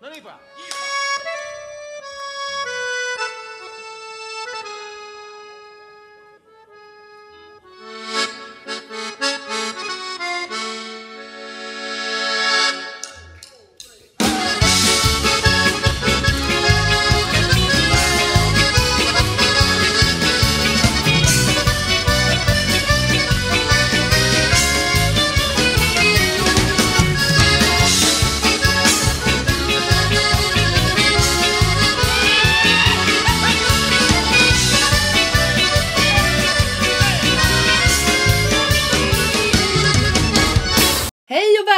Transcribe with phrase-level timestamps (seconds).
[0.00, 0.38] 何衣服啊？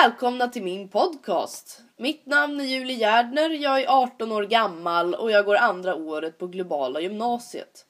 [0.02, 1.80] Välkomna till min podcast.
[1.96, 6.38] Mitt namn är Julie Gärdner, jag är 18 år gammal och jag går andra året
[6.38, 7.86] på globala gymnasiet.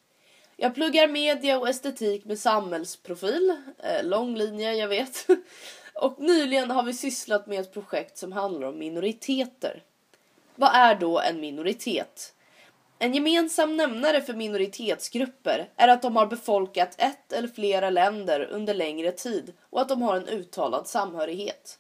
[0.57, 5.27] Jag pluggar media och estetik med samhällsprofil, eh, lång linje jag vet.
[5.95, 9.83] Och nyligen har vi sysslat med ett projekt som handlar om minoriteter.
[10.55, 12.35] Vad är då en minoritet?
[12.99, 18.75] En gemensam nämnare för minoritetsgrupper är att de har befolkat ett eller flera länder under
[18.75, 21.79] längre tid och att de har en uttalad samhörighet.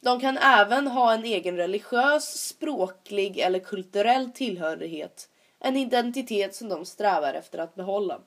[0.00, 6.84] De kan även ha en egen religiös, språklig eller kulturell tillhörighet, en identitet som de
[6.84, 8.20] strävar efter att behålla.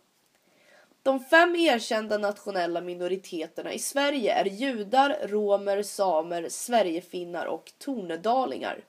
[1.04, 8.84] De fem erkända nationella minoriteterna i Sverige är judar, romer, samer, sverigefinnar och tornedalingar.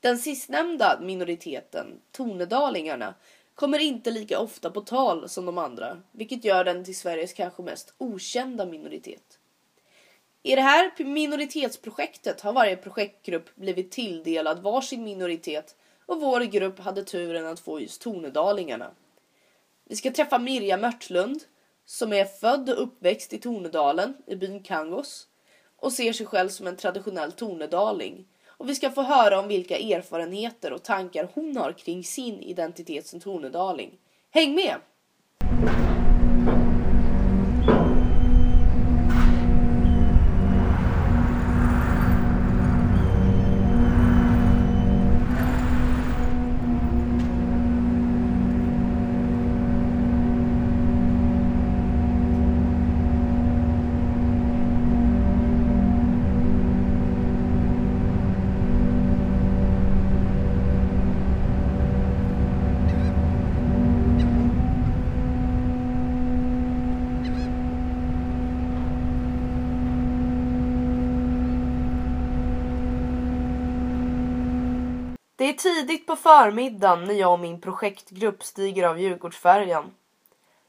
[0.00, 3.14] Den sistnämnda minoriteten, tornedalingarna,
[3.54, 7.62] kommer inte lika ofta på tal som de andra, vilket gör den till Sveriges kanske
[7.62, 9.38] mest okända minoritet.
[10.42, 15.76] I det här minoritetsprojektet har varje projektgrupp blivit tilldelad varsin minoritet
[16.06, 18.90] och vår grupp hade turen att få just tornedalingarna.
[19.84, 21.40] Vi ska träffa Mirja Mörtlund
[21.84, 25.26] som är född och uppväxt i Tornedalen i byn Kangos
[25.76, 28.24] och ser sig själv som en traditionell tornedaling.
[28.46, 33.06] Och vi ska få höra om vilka erfarenheter och tankar hon har kring sin identitet
[33.06, 33.98] som tornedaling.
[34.30, 34.76] Häng med!
[75.42, 79.94] Det är tidigt på förmiddagen när jag och min projektgrupp stiger av Djurgårdsfärjan.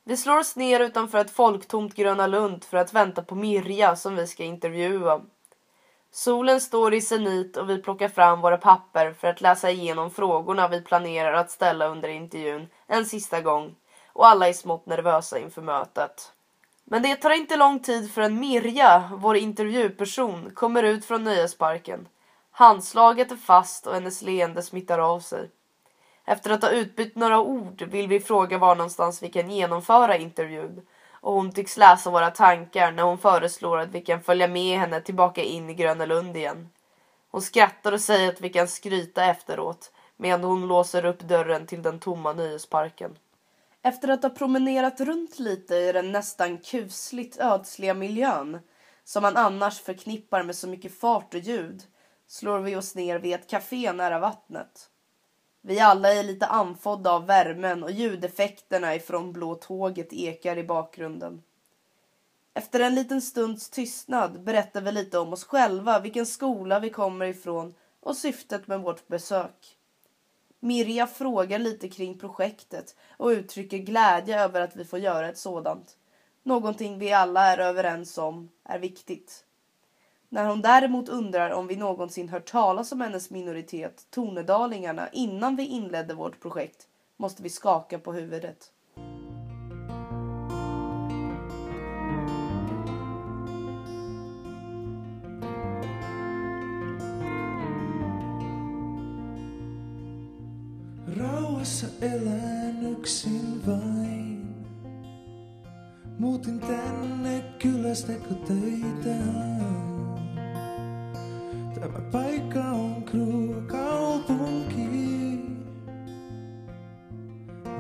[0.03, 4.15] Vi slår oss ner utanför ett folktomt Gröna Lund för att vänta på Mirja som
[4.15, 5.21] vi ska intervjua.
[6.11, 10.67] Solen står i zenit och vi plockar fram våra papper för att läsa igenom frågorna
[10.67, 13.75] vi planerar att ställa under intervjun en sista gång
[14.13, 16.31] och alla är smått nervösa inför mötet.
[16.83, 22.07] Men det tar inte lång tid förrän Mirja, vår intervjuperson, kommer ut från nöjesparken.
[22.55, 25.49] Handslaget är fast och hennes leende smittar av sig.
[26.25, 30.87] Efter att ha utbytt några ord vill vi fråga var någonstans vi kan genomföra intervjun
[31.11, 35.01] och hon tycks läsa våra tankar när hon föreslår att vi kan följa med henne
[35.01, 36.69] tillbaka in i Gröna Lund igen.
[37.31, 41.81] Hon skrattar och säger att vi kan skryta efteråt medan hon låser upp dörren till
[41.81, 43.17] den tomma nöjesparken.
[43.81, 48.59] Efter att ha promenerat runt lite i den nästan kusligt ödsliga miljön
[49.03, 51.83] som man annars förknippar med så mycket fart och ljud
[52.33, 54.89] slår vi oss ner vid ett café nära vattnet.
[55.61, 61.43] Vi alla är lite andfådda av värmen och ljudeffekterna ifrån blå tåget ekar i bakgrunden.
[62.53, 67.25] Efter en liten stunds tystnad berättar vi lite om oss själva, vilken skola vi kommer
[67.25, 69.77] ifrån och syftet med vårt besök.
[70.59, 75.97] Mirja frågar lite kring projektet och uttrycker glädje över att vi får göra ett sådant.
[76.43, 79.45] Någonting vi alla är överens om är viktigt.
[80.33, 85.67] När hon däremot undrar om vi någonsin hört talas om hennes minoritet, tornedalingarna, innan vi
[85.67, 86.87] inledde vårt projekt
[87.17, 88.71] måste vi skaka på huvudet.
[101.07, 104.55] Rauhassa elän yksin vain.
[106.17, 108.37] Muutin tänne kylästä kun
[112.13, 114.89] paikka on crew kaupunki.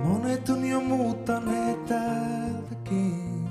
[0.03, 3.43] Monet on jo muuttaneet täältäkin.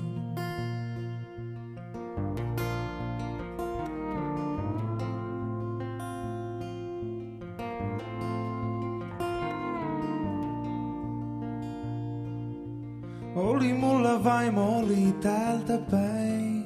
[13.35, 16.63] Oli mulla vaimo, oli täältä päin.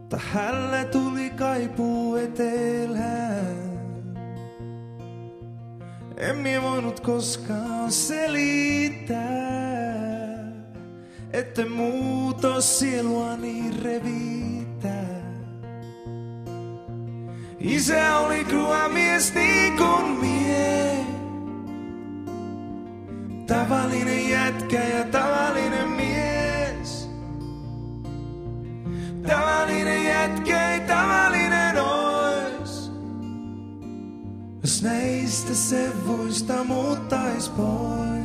[0.00, 1.03] Mutta hälle tuli
[7.24, 9.24] koskaan selittää,
[11.32, 15.22] että muuto sieluani revittää.
[17.60, 21.06] Isä oli kruva mies niin kuin mie.
[23.46, 27.10] Tavallinen jätkä ja tavallinen mies.
[29.26, 32.92] Tavallinen jätkä ei tavallinen ois.
[34.62, 34.82] Jos
[35.24, 38.23] triste se voi sta molta spoi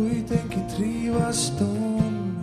[0.00, 2.36] kuitenkin rivastun.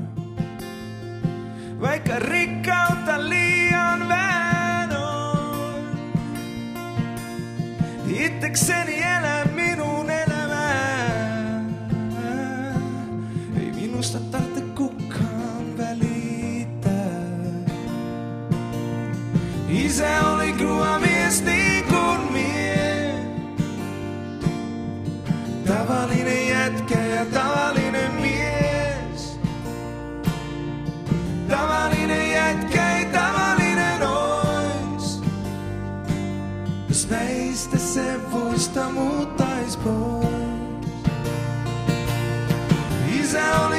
[1.81, 5.85] Vaikka rikkautta liian vähän on.
[8.19, 8.86] Itsekseni
[31.49, 35.21] Tavaline jätkei, tavalinen ois.
[36.89, 38.87] Jos meistä se vuista.
[43.19, 43.77] Isä oli.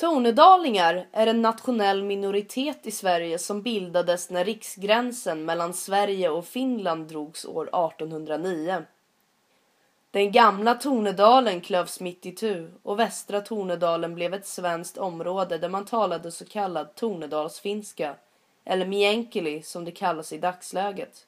[0.00, 7.08] Tornedalingar är en nationell minoritet i Sverige som bildades när riksgränsen mellan Sverige och Finland
[7.08, 8.84] drogs år 1809.
[10.10, 15.84] Den gamla Tornedalen klövs mitt itu och västra Tornedalen blev ett svenskt område där man
[15.84, 18.14] talade så kallad tornedalsfinska,
[18.64, 21.26] eller meänkieli som det kallas i dagsläget.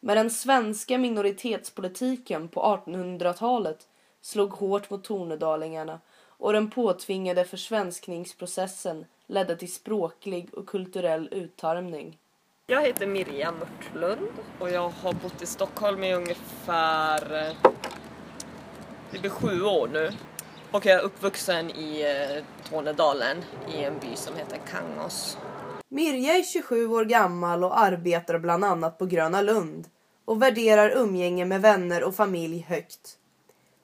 [0.00, 3.88] Men den svenska minoritetspolitiken på 1800-talet
[4.20, 6.00] slog hårt mot tornedalingarna
[6.38, 12.18] och den påtvingade försvenskningsprocessen ledde till språklig och kulturell utarmning.
[12.66, 17.72] Jag heter Mirjam Mörtlund och jag har bott i Stockholm i ungefär eh,
[19.10, 20.10] det blir sju år nu.
[20.70, 23.36] Och jag är uppvuxen i eh, Tornedalen
[23.74, 25.38] i en by som heter Kangås.
[25.88, 29.88] Mirja är 27 år gammal och arbetar bland annat på Gröna Lund
[30.24, 33.18] och värderar umgänge med vänner och familj högt.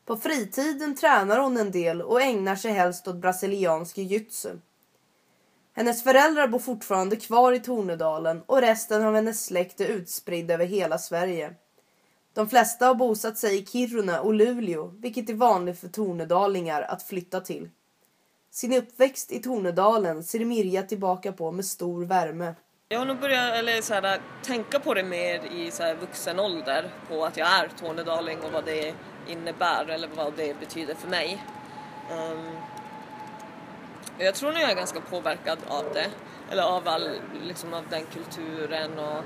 [0.04, 4.58] På fritiden tränar hon en del och ägnar sig helst åt brasiliansk jiu-jitsu.
[5.74, 10.66] Hennes föräldrar bor fortfarande kvar i Tornedalen och resten av hennes släkt är utspridd över
[10.66, 11.54] hela Sverige.
[12.34, 17.02] De flesta har bosatt sig i Kiruna och Luleå, vilket är vanligt för tornedalingar att
[17.02, 17.70] flytta till.
[18.50, 22.54] Sin uppväxt i Tornedalen ser Mirja tillbaka på med stor värme.
[22.88, 26.40] Jag har nog börjat eller, så här, tänka på det mer i så här, vuxen
[26.40, 28.94] ålder på att jag är tornedaling och vad det
[29.28, 31.44] innebär eller vad det betyder för mig.
[32.10, 32.56] Um,
[34.16, 36.10] och jag tror nog jag är ganska påverkad av det.
[36.50, 37.10] Eller av, all,
[37.42, 39.24] liksom, av den kulturen och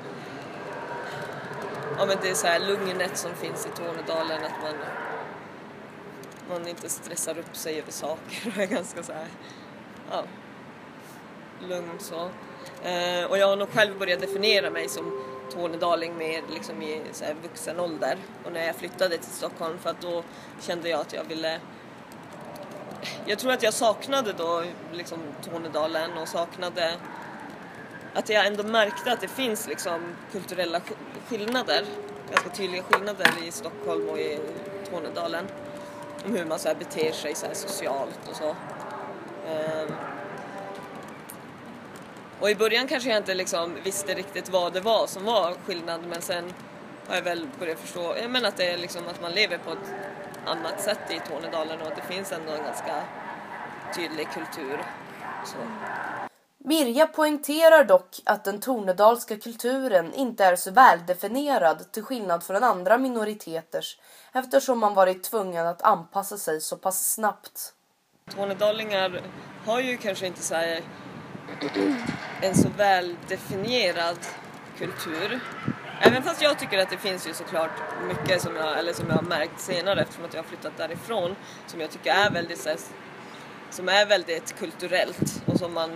[1.98, 4.74] ja, men det är så här lugnet som finns i Tornedalen att man,
[6.48, 9.26] man inte stressar upp sig över saker och är ganska så här,
[10.10, 10.24] ja,
[11.68, 12.24] lugn så.
[12.24, 17.24] Uh, och jag har nog själv börjat definiera mig som tornedaling mer liksom i så
[17.24, 20.22] här, vuxen ålder och när jag flyttade till Stockholm för att då
[20.60, 21.60] kände jag att jag ville
[23.26, 24.62] jag tror att jag saknade då
[24.92, 25.18] liksom
[25.50, 26.94] Tornedalen och saknade
[28.14, 30.00] att jag ändå märkte att det finns liksom
[30.32, 30.80] kulturella
[31.28, 31.84] skillnader,
[32.30, 34.38] ganska tydliga skillnader i Stockholm och i
[34.90, 35.46] Tornedalen.
[36.24, 38.48] Om hur man så här beter sig så här socialt och så.
[38.48, 39.92] Um,
[42.40, 46.00] och i början kanske jag inte liksom visste riktigt vad det var som var skillnad
[46.08, 46.52] men sen
[47.08, 49.70] har jag väl börjat förstå jag menar att det är liksom att man lever på
[49.70, 49.94] ett
[50.46, 53.02] annat sätt i Tornedalen och att det finns ändå en ganska
[53.94, 54.78] tydlig kultur.
[55.44, 55.56] Så.
[56.58, 62.98] Mirja poängterar dock att den tornedalska kulturen inte är så väldefinierad till skillnad från andra
[62.98, 63.98] minoriteters
[64.32, 67.72] eftersom man varit tvungen att anpassa sig så pass snabbt.
[68.34, 69.20] Tornedalingar
[69.66, 70.80] har ju kanske inte så här
[72.40, 74.18] en så väldefinierad
[74.78, 75.40] kultur.
[76.00, 77.70] Även fast jag tycker att det finns ju såklart
[78.08, 81.36] mycket som jag, eller som jag har märkt senare eftersom att jag har flyttat därifrån
[81.66, 82.78] som jag tycker är väldigt så här,
[83.70, 85.90] som är väldigt kulturellt och som man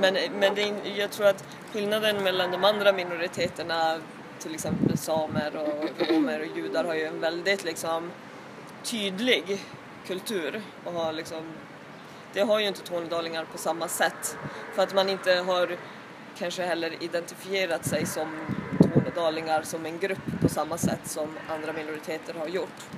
[0.00, 3.96] men, men det, jag tror att skillnaden mellan de andra minoriteterna
[4.38, 8.10] till exempel samer och romer och judar har ju en väldigt liksom
[8.82, 9.60] tydlig
[10.06, 11.42] kultur och har liksom
[12.32, 14.36] det har ju inte tornedalingar på samma sätt
[14.74, 15.76] för att man inte har
[16.38, 18.28] kanske heller identifierat sig som
[18.94, 22.88] tornedalingar som en grupp på samma sätt som andra minoriteter har gjort.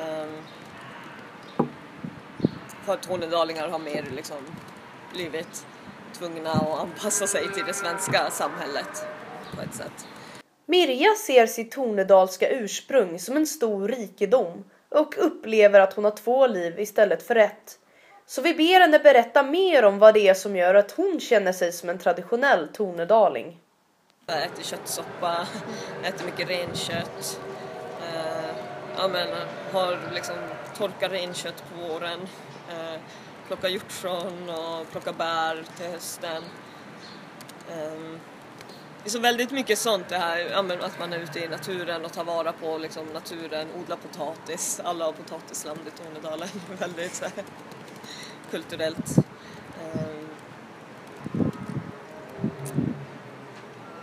[0.00, 0.42] Ehm,
[2.84, 4.36] för att tornedalingar har mer liksom
[5.12, 5.66] blivit
[6.12, 9.06] tvungna att anpassa sig till det svenska samhället
[9.54, 10.06] på ett sätt.
[10.66, 16.46] Mirja ser sitt tornedalska ursprung som en stor rikedom och upplever att hon har två
[16.46, 17.78] liv istället för ett.
[18.26, 21.52] Så vi ber henne berätta mer om vad det är som gör att hon känner
[21.52, 23.58] sig som en traditionell tornedaling.
[24.26, 25.46] Jag äter köttsoppa,
[26.04, 27.40] äter mycket renkött.
[28.00, 28.56] Eh,
[28.96, 30.36] ja, men, eh, har liksom
[30.78, 32.20] torkat renkött på våren.
[32.70, 33.00] Eh,
[33.46, 36.42] plockar hjortron och plockar bär till hösten.
[37.70, 38.20] Ehm,
[39.02, 41.48] det är så väldigt mycket sånt det här, ja, men, att man är ute i
[41.48, 44.80] naturen och tar vara på liksom, naturen, odlar potatis.
[44.84, 46.48] Alla har potatisland i Tornedalen.
[46.78, 47.44] väldigt så här,
[48.52, 49.18] kulturellt.
[49.80, 50.22] Eh,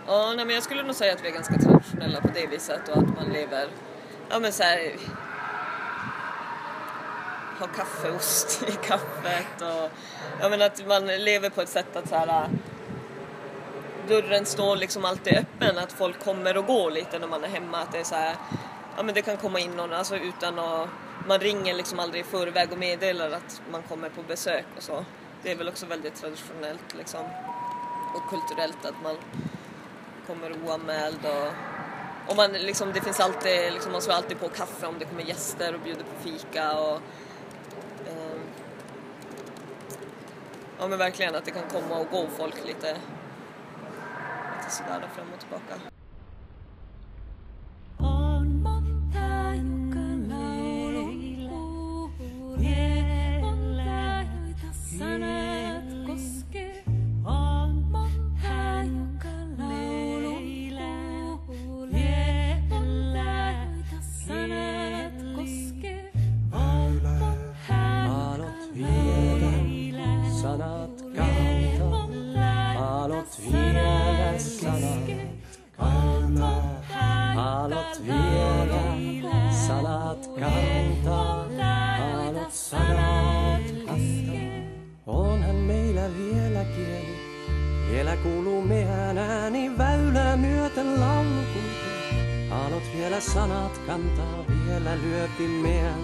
[0.06, 2.88] ja, nej, men jag skulle nog säga att vi är ganska traditionella på det viset
[2.88, 3.68] och att man lever,
[4.30, 4.96] ja men så här,
[7.58, 9.90] har kaffeost i kaffet och
[10.40, 12.48] ja men att man lever på ett sätt att så här,
[14.08, 17.78] dörren står liksom alltid öppen, att folk kommer och går lite när man är hemma,
[17.78, 18.34] att det är så här,
[18.96, 20.88] ja men det kan komma in någon alltså utan att,
[21.26, 25.04] man ringer liksom aldrig i förväg och meddelar att man kommer på besök och så.
[25.42, 27.24] Det är väl också väldigt traditionellt liksom
[28.14, 29.16] och kulturellt att man
[30.26, 31.52] kommer oanmäld och,
[32.30, 35.22] och man liksom, det finns alltid, liksom, man slår alltid på kaffe om det kommer
[35.22, 37.00] gäster och bjuder på fika och
[38.06, 38.40] Eh,
[40.78, 42.96] ja men verkligen att det kan komma och gå folk lite,
[44.56, 45.99] lite sådär fram och tillbaka.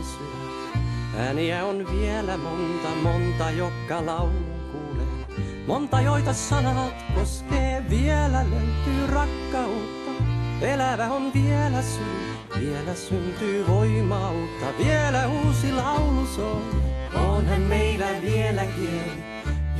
[0.02, 0.47] Sydän.
[1.19, 5.47] Ääniä on vielä monta, monta, joka laulu kuulee.
[5.66, 10.11] Monta, joita sanat koskee, vielä löytyy rakkautta.
[10.61, 16.62] Elävä on vielä syy, vielä syntyy voimaa uutta, vielä uusi laulu soi.
[17.14, 19.23] Onhan meillä vielä kieli,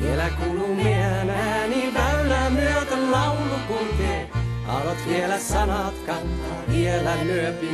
[0.03, 4.31] vielä kuuluu meidän ääni väylää myöten laulu kulkee.
[4.69, 7.67] Aallot vielä sanat kantaa, vielä lyöpi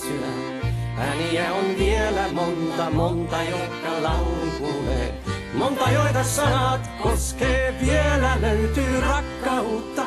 [0.00, 0.59] sydän.
[1.00, 5.14] Ääniä on vielä monta, monta, jotka laulun kuulee.
[5.54, 10.02] Monta, joita sanat koskee, vielä löytyy rakkautta.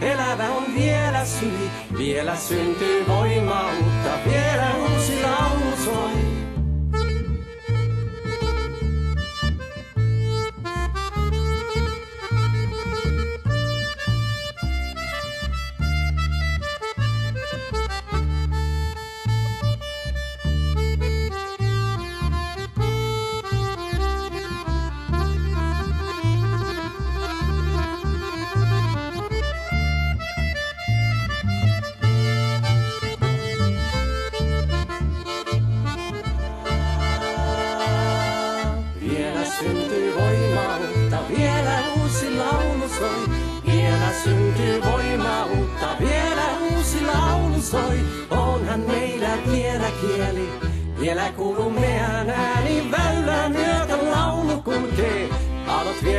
[0.00, 6.27] Elävä on vielä syli, vielä syntyy voimaa uutta, vielä uusi laulu soi.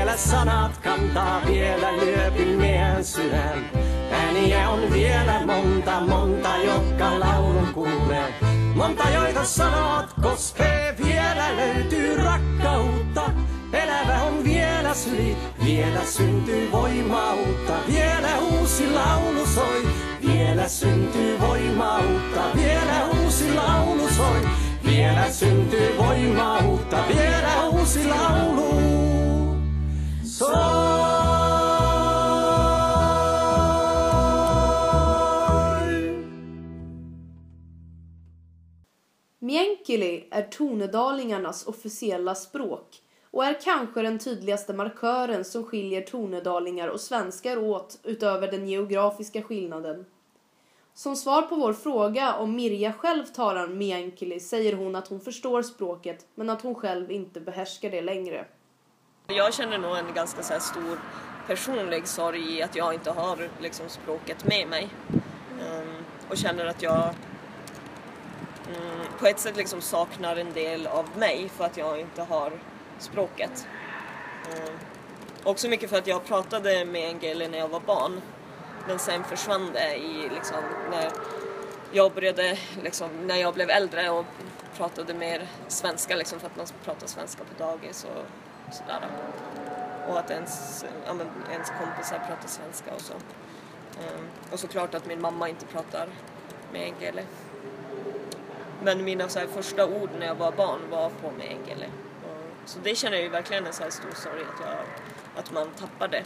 [0.09, 3.65] Vielä sanat kantaa, vielä lyöpin meidän sydän.
[4.11, 8.33] Ääniä on vielä monta, monta, jotka laulun kuulee.
[8.75, 13.31] Monta, joita sanat koskee, vielä löytyy rakkautta.
[13.73, 19.87] Elävä on vielä syli, vielä syntyy voimaa uutta, vielä uusi laulu soi.
[20.27, 24.41] Vielä syntyy voimaa uutta, vielä uusi laulu soi.
[24.85, 28.88] Vielä syntyy voimaa uutta, vielä uusi laulu
[30.39, 30.79] soi.
[40.31, 47.57] Är tornedalingarnas officiella språk och är kanske den tydligaste markören som skiljer tornedalingar och svenskar
[47.57, 50.05] åt utöver den geografiska skillnaden.
[50.93, 55.61] Som svar på vår fråga om Mirja själv talar meänkieli säger hon att hon förstår
[55.61, 58.45] språket men att hon själv inte behärskar det längre.
[59.31, 60.99] Jag känner nog en ganska så här stor
[61.47, 64.89] personlig sorg i att jag inte har liksom, språket med mig.
[65.61, 67.15] Um, och känner att jag
[68.67, 72.51] um, på ett sätt liksom saknar en del av mig för att jag inte har
[72.99, 73.67] språket.
[74.51, 74.77] Um,
[75.43, 78.21] också mycket för att jag pratade med Engeli när jag var barn.
[78.87, 81.11] Men sen försvann det i liksom när
[81.91, 84.25] jag började liksom, när jag blev äldre och
[84.77, 88.25] pratade mer svenska liksom för att man pratar svenska på dagis och
[88.71, 89.07] sådär.
[90.07, 93.13] Och att ens, ja, men, ens kompisar pratar svenska och så.
[93.13, 96.07] Um, och såklart att min mamma inte pratar
[96.73, 97.23] meänkieli.
[98.83, 101.87] Men mina så här, första ord när jag var barn var på meänkieli.
[102.65, 104.77] Så det känner jag ju verkligen en så här stor sorg att, jag,
[105.35, 106.23] att man tappar det.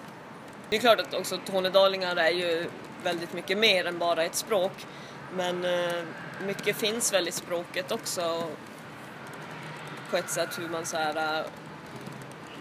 [0.70, 2.70] Det är klart att också tornedalingar är ju
[3.04, 4.72] väldigt mycket mer än bara ett språk.
[5.36, 6.04] Men eh,
[6.46, 8.44] mycket finns väl i språket också.
[10.10, 11.40] På ett sätt hur man så här...
[11.40, 11.46] Eh,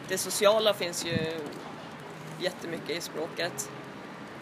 [0.09, 1.19] det sociala finns ju
[2.41, 3.71] jättemycket i språket.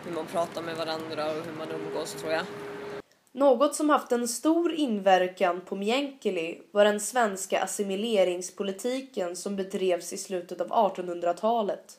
[0.05, 2.45] Hur man pratar med varandra och hur man umgås tror jag.
[3.33, 10.17] Något som haft en stor inverkan på meänkieli var den svenska assimileringspolitiken som bedrevs i
[10.17, 11.99] slutet av 1800-talet.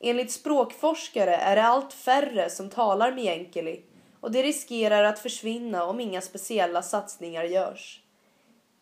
[0.00, 3.82] Enligt språkforskare är det allt färre som talar meänkieli
[4.20, 8.03] och det riskerar att försvinna om inga speciella satsningar görs.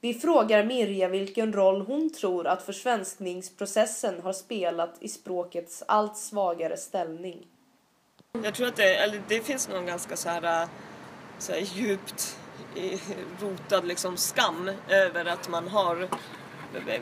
[0.04, 6.76] Vi frågar Mirja vilken roll hon tror att försvenskningsprocessen har spelat i språkets allt svagare
[6.76, 7.46] ställning.
[8.44, 10.68] Jag tror att det, eller det finns någon ganska så här,
[11.38, 12.38] så här djupt
[13.40, 16.08] rotad liksom skam över att man har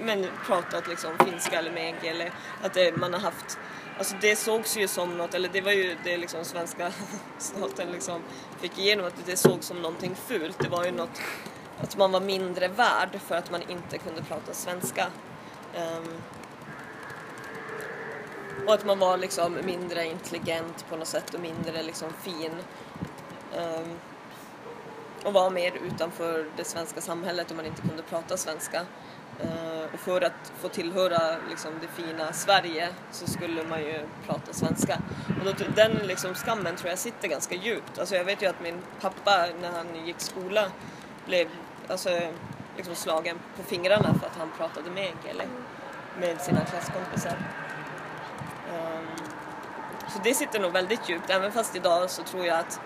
[0.00, 2.20] men, pratat liksom finska eller meänkieli.
[2.20, 2.32] eller
[2.62, 3.58] att det, man har haft
[3.98, 6.92] Alltså det sågs ju som något, eller det var ju det liksom svenska
[7.38, 8.22] staten liksom
[8.60, 10.58] fick igenom att det sågs som någonting fult.
[10.58, 11.20] Det var ju något,
[11.82, 15.06] att man var mindre värd för att man inte kunde prata svenska.
[15.76, 16.22] Um,
[18.66, 22.52] och att man var liksom mindre intelligent på något sätt och mindre liksom fin.
[23.56, 23.98] Um,
[25.24, 28.80] och var mer utanför det svenska samhället om man inte kunde prata svenska.
[29.44, 34.52] Uh, och för att få tillhöra liksom, det fina Sverige så skulle man ju prata
[34.52, 35.02] svenska.
[35.40, 37.98] Och då, den liksom, skammen tror jag sitter ganska djupt.
[37.98, 40.70] Alltså, jag vet ju att min pappa när han gick skola
[41.26, 41.48] blev
[41.90, 42.10] alltså,
[42.76, 45.44] liksom, slagen på fingrarna för att han pratade med Geli,
[46.20, 47.36] med sina klasskompisar.
[48.72, 49.06] Um,
[50.08, 52.80] så det sitter nog väldigt djupt, även fast idag så tror jag att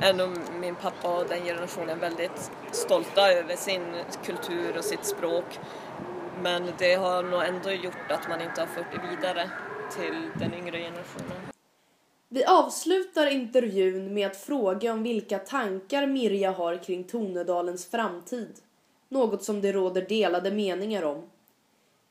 [0.00, 0.28] ändå
[0.60, 5.60] min pappa och den generationen är väldigt stolta över sin kultur och sitt språk.
[6.42, 9.50] Men det har nog ändå gjort att man inte har fört det vidare
[9.90, 11.51] till den yngre generationen.
[12.34, 18.60] Vi avslutar intervjun med att fråga om vilka tankar Mirja har kring Tornedalens framtid.
[19.08, 21.30] Något som det råder delade meningar om.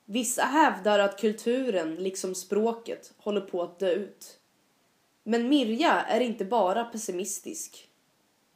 [0.05, 4.39] Vissa hävdar att kulturen, liksom språket, håller på att dö ut.
[5.23, 7.89] Men Mirja är inte bara pessimistisk.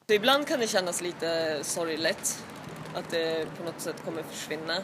[0.07, 2.43] Ibland kan det kännas lite sorgligt
[2.95, 4.77] att det på något sätt kommer försvinna.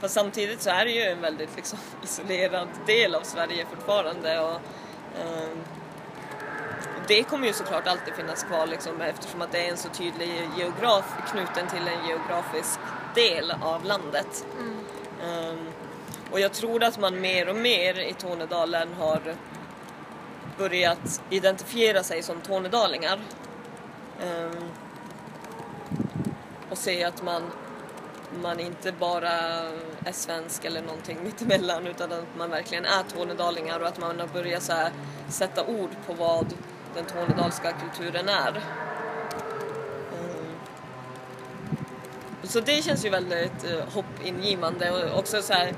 [0.00, 4.40] Fast samtidigt så är det ju en väldigt liksom, isolerad del av Sverige fortfarande.
[4.40, 4.60] Och,
[5.20, 5.77] eh,
[7.08, 10.40] det kommer ju såklart alltid finnas kvar liksom, eftersom att det är en så tydlig
[10.58, 12.80] geograf knuten till en geografisk
[13.14, 14.46] del av landet.
[15.22, 15.68] Ehm,
[16.30, 19.20] och jag tror att man mer och mer i Tornedalen har
[20.58, 23.20] börjat identifiera sig som tornedalingar.
[24.22, 24.70] Ehm,
[26.70, 27.42] och se att man,
[28.42, 29.30] man inte bara
[30.04, 34.26] är svensk eller någonting mittemellan utan att man verkligen är tornedalingar och att man har
[34.26, 34.72] börjat så
[35.28, 36.54] sätta ord på vad
[36.98, 38.56] den tornedalska kulturen är.
[40.12, 40.56] Ehm,
[42.42, 45.72] så det känns ju väldigt eh, hoppingivande och också så här,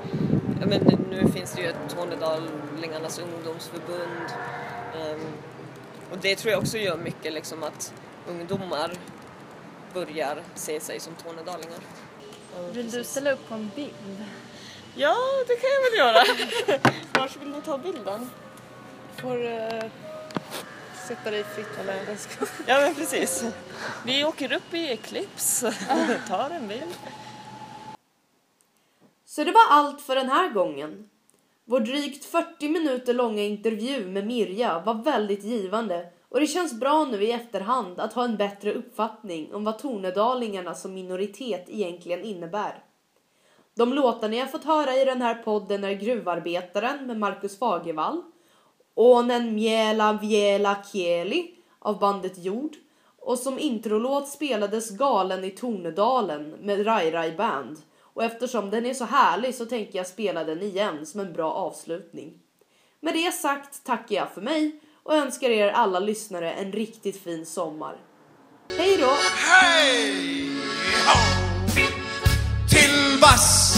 [0.65, 4.29] men nu finns det ju ett Tornedalningarnas ungdomsförbund.
[4.95, 5.21] Ehm,
[6.11, 7.93] och det tror jag också gör mycket liksom att
[8.27, 8.91] ungdomar
[9.93, 11.79] börjar se sig som tornedalingar.
[12.71, 14.25] Vill du ställa upp på en bild?
[14.95, 15.15] Ja,
[15.47, 16.23] det kan jag väl göra.
[17.19, 18.29] Vars vill ni ta bilden?
[19.15, 19.83] Får uh,
[21.15, 22.17] sätta dig fritt eller?
[22.67, 23.45] Ja men precis.
[24.05, 25.71] Vi åker upp i Eclipse,
[26.27, 26.95] tar en bild.
[29.25, 31.09] Så det var allt för den här gången.
[31.65, 37.05] Vår drygt 40 minuter långa intervju med Mirja var väldigt givande och det känns bra
[37.05, 42.83] nu i efterhand att ha en bättre uppfattning om vad tornedalingarna som minoritet egentligen innebär.
[43.75, 48.23] De låtar ni har fått höra i den här podden är Gruvarbetaren med Marcus Fagervall,
[48.95, 51.47] Onen Miela-Wiela-Kieli
[51.79, 52.75] av bandet Jord
[53.19, 57.77] och som introlåt spelades galen i Tornedalen med Rai Rai Band.
[58.13, 61.51] Och eftersom den är så härlig så tänker jag spela den igen som en bra
[61.53, 62.33] avslutning.
[62.99, 67.45] Med det sagt tackar jag för mig och önskar er alla lyssnare en riktigt fin
[67.45, 67.97] sommar.
[68.77, 69.09] Hej då!
[69.35, 70.13] Hej!
[72.69, 73.70] Till bass!